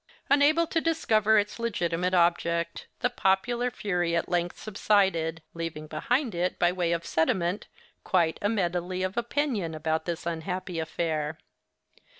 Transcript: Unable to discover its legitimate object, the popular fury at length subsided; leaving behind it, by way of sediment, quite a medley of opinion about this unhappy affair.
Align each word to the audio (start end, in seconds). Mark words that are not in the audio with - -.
Unable 0.31 0.65
to 0.65 0.81
discover 0.81 1.37
its 1.37 1.59
legitimate 1.59 2.15
object, 2.15 2.87
the 3.01 3.09
popular 3.11 3.69
fury 3.69 4.15
at 4.15 4.27
length 4.27 4.57
subsided; 4.57 5.43
leaving 5.53 5.85
behind 5.85 6.33
it, 6.33 6.57
by 6.57 6.71
way 6.71 6.91
of 6.91 7.05
sediment, 7.05 7.67
quite 8.03 8.39
a 8.41 8.49
medley 8.49 9.03
of 9.03 9.15
opinion 9.15 9.75
about 9.75 10.05
this 10.05 10.25
unhappy 10.25 10.79
affair. 10.79 11.37